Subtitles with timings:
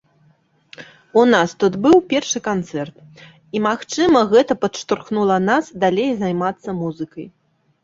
[1.19, 7.33] У нас тут быў першы канцэрт і, магчыма, гэта падштурхнула нас далей займацца музыкай.